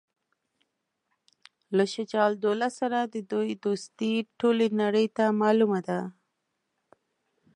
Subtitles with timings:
[1.75, 5.99] له شجاع الدوله سره د دوی دوستي ټولي نړۍ ته معلومه ده.